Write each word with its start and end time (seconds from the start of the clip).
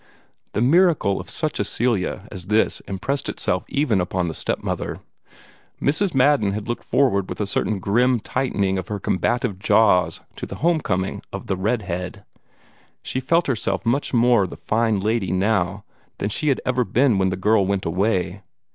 The 0.53 0.63
miracle 0.63 1.19
of 1.21 1.29
such 1.29 1.59
a 1.59 1.63
Celia 1.63 2.27
as 2.31 2.47
this 2.47 2.79
impressed 2.87 3.29
itself 3.29 3.65
even 3.69 4.01
upon 4.01 4.27
the 4.27 4.33
step 4.33 4.63
mother. 4.63 4.99
Mrs. 5.79 6.15
Madden 6.15 6.53
had 6.53 6.67
looked 6.67 6.83
forward 6.83 7.29
with 7.29 7.39
a 7.39 7.45
certain 7.45 7.77
grim 7.77 8.19
tightening 8.19 8.79
of 8.79 8.87
her 8.87 8.99
combative 8.99 9.59
jaws 9.59 10.21
to 10.37 10.47
the 10.47 10.55
home 10.65 10.79
coming 10.81 11.21
of 11.31 11.45
the 11.45 11.55
"red 11.55 11.83
head." 11.83 12.25
She 13.03 13.19
felt 13.19 13.45
herself 13.45 13.85
much 13.85 14.11
more 14.11 14.47
the 14.47 14.57
fine 14.57 14.99
lady 14.99 15.31
now 15.31 15.83
than 16.17 16.29
she 16.29 16.47
had 16.47 16.59
been 16.91 17.19
when 17.19 17.29
the 17.29 17.37
girl 17.37 17.67
went 17.67 17.85
away. 17.85 18.41